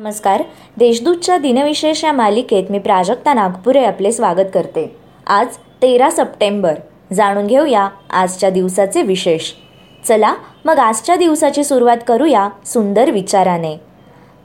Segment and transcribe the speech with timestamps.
[0.00, 0.42] नमस्कार.
[0.76, 4.96] देशदूतच्या दिनविशेष या मालिकेत मी प्राजक्ता नागपुरे आपले स्वागत करते.
[5.26, 5.46] आज
[5.82, 6.74] तेरा सप्टेंबर.
[7.12, 9.42] जाणून घेऊया आजच्या दिवसाचे विशेष.
[10.08, 10.34] चला
[10.64, 13.80] मग आजच्या दिवसाची सुरुवात करूया सुंदर विचाराने.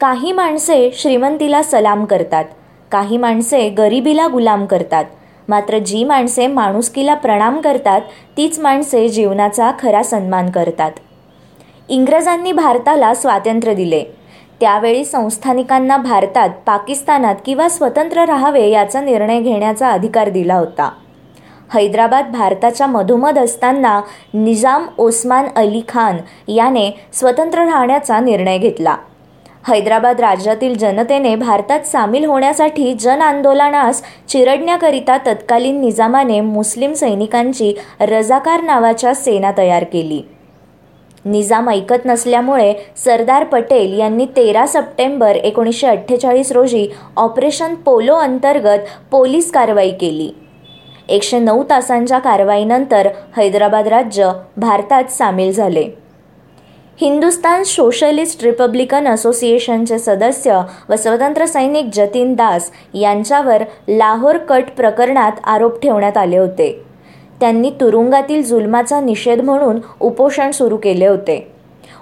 [0.02, 2.46] काही माणसे श्रीमंतीला सलाम करतात.
[2.92, 5.06] काही माणसे गरिबीला गुलाम करतात.
[5.50, 8.02] मात्र जी माणसे माणुसकीला प्रणाम करतात
[8.38, 10.92] तीच माणसे जीवनाचा खरा सन्मान करतात.
[11.90, 14.25] इंग्रजांनी भारताला स्वातंत्र्य दिले.
[14.60, 20.90] त्यावेळी संस्थानिकांना भारतात पाकिस्तानात किंवा स्वतंत्र राहावे याचा निर्णय घेण्याचा अधिकार दिला होता.
[21.74, 24.02] हैदराबाद भारताच्या मधोमध असताना
[24.34, 28.96] निजाम ओस्मान अली खान याने स्वतंत्र राहण्याचा निर्णय घेतला.
[29.68, 39.14] हैदराबाद राज्यातील जनतेने भारतात सामील होण्यासाठी जन आंदोलनास चिरडण्याकरिता तत्कालीन निजामाने मुस्लिम सैनिकांची रजाकार नावाच्या
[39.14, 40.22] सेना तयार केली.
[41.26, 48.80] निजाम ऐकत नसल्यामुळे सरदार पटेल यांनी तेरा सप्टेंबर एकोणीसशे अठ्ठेचाळीस रोजी ऑपरेशन पोलो अंतर्गत
[49.12, 50.30] पोलीस कारवाई केली.
[51.10, 55.88] एकशे नऊ तासांच्या कारवाईनंतर हैदराबाद राज्य भारतात सामील झाले.
[57.02, 65.82] हिंदुस्तान सोशलिस्ट रिपब्लिकन असोसिएशनचे सदस्य व स्वतंत्र सैनिक जतीन दास यांच्यावर लाहोर कट प्रकरणात आरोप
[65.82, 66.86] ठेवण्यात आले होते.
[67.40, 71.52] त्यांनी तुरुंगातील जुलमाचा निषेध म्हणून उपोषण सुरू केले होते.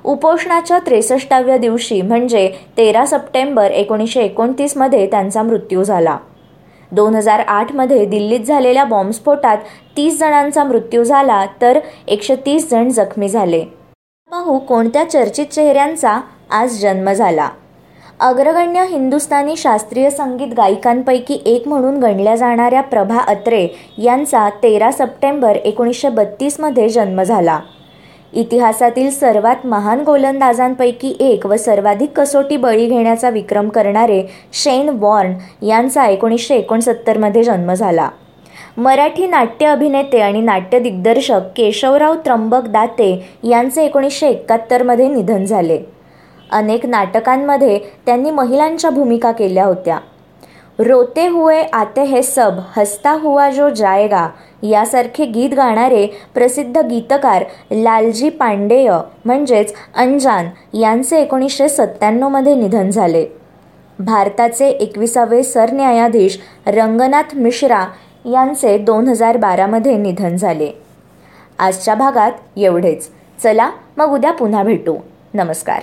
[0.03, 6.17] उपोषणाच्या त्रेसष्टाव्या दिवशी म्हणजे तेरा सप्टेंबर एकोणीसशे एकोणतीसमध्ये त्यांचा मृत्यू झाला.
[6.91, 9.57] दोन हजार आठमध्ये दिल्लीत झालेल्या बॉम्बस्फोटात
[9.97, 13.65] तीस जणांचा मृत्यू झाला तर एकशे तीस जण जखमी झाले.
[14.31, 16.19] पाहू कोणत्या चर्चित चेहऱ्यांचा
[16.51, 17.49] आज जन्म झाला.
[18.23, 26.09] अग्रगण्य हिंदुस्थानी शास्त्रीय संगीत गायिकांपैकी एक म्हणून गणल्या जाणाऱ्या प्रभा अत्रे यांचा तेरा सप्टेंबर एकोणीसशे
[26.09, 27.59] बत्तीसमध्ये जन्म झाला.
[28.33, 34.21] इतिहासातील सर्वात महान गोलंदाजांपैकी एक व सर्वाधिक कसोटी बळी घेण्याचा विक्रम करणारे
[34.53, 35.33] शेन वॉर्न
[35.65, 38.09] यांचा एकोणीसशे एकोणसत्तरमध्ये जन्म झाला.
[38.77, 43.11] मराठी नाट्य अभिनेते आणि नाट्य दिग्दर्शक केशवराव त्र्यंबक दाते
[43.43, 45.79] यांचे एकोणीसशे एकाहत्तरमध्ये निधन झाले.
[46.51, 49.99] अनेक नाटकांमध्ये त्यांनी महिलांच्या भूमिका केल्या होत्या.
[50.79, 54.29] रोते हुए आते हे सब हसता हुआ जो जायगा
[54.63, 58.91] यासारखे गीत गाणारे प्रसिद्ध गीतकार लालजी पांडेय
[59.25, 63.25] म्हणजेच अंजान यांचे एकोणीसशे सत्त्याण्णवमध्ये निधन झाले.
[63.99, 67.85] भारताचे एकविसावे सरन्यायाधीश रंगनाथ मिश्रा
[68.25, 70.71] यांचे दोन हजार बारामध्ये निधन झाले.
[71.59, 73.09] आजच्या भागात एवढेच.
[73.43, 74.95] चला मग उद्या पुन्हा भेटू.
[75.33, 75.81] नमस्कार.